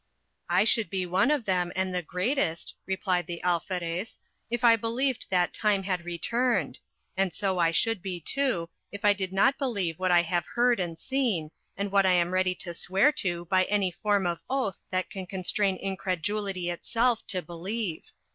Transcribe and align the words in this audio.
I 0.49 0.63
should 0.63 0.89
be 0.89 1.05
one 1.05 1.29
of 1.29 1.45
them, 1.45 1.71
and 1.75 1.93
the 1.93 2.01
greatest, 2.01 2.73
replied 2.87 3.27
the 3.27 3.39
Alferez, 3.43 4.17
if 4.49 4.63
I 4.63 4.75
believed 4.75 5.27
that 5.29 5.53
time 5.53 5.83
had 5.83 6.03
returned; 6.05 6.79
and 7.15 7.31
so 7.31 7.59
I 7.59 7.69
should 7.69 8.01
be, 8.01 8.19
too, 8.19 8.67
if 8.91 9.05
I 9.05 9.13
did 9.13 9.31
not 9.31 9.59
believe 9.59 9.99
what 9.99 10.09
I 10.09 10.23
have 10.23 10.45
heard 10.55 10.79
and 10.79 10.97
seen, 10.97 11.51
and 11.77 11.91
what 11.91 12.07
I 12.07 12.13
am 12.13 12.31
ready 12.33 12.55
to 12.55 12.73
swear 12.73 13.11
to 13.21 13.45
by 13.45 13.65
any 13.65 13.91
form 13.91 14.25
of 14.25 14.39
oath 14.49 14.81
that 14.89 15.11
can 15.11 15.27
constrain 15.27 15.77
incredulity 15.77 16.71
itself 16.71 17.21
to 17.27 17.43
believe. 17.43 18.05